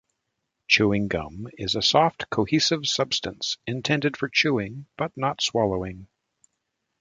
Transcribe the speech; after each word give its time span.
Chewing 0.67 1.09
gum 1.09 1.47
is 1.59 1.75
a 1.75 1.81
soft, 1.83 2.27
cohesive 2.31 2.87
substance 2.87 3.59
intended 3.67 4.17
for 4.17 4.29
chewing 4.29 4.87
but 4.97 5.11
not 5.15 5.43
swallowing. 5.43 6.07